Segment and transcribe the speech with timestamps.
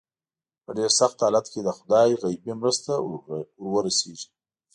[0.65, 2.91] په ډېر سخت حالت کې د خدای غیبي مرسته
[3.29, 4.27] ور ورسېږي.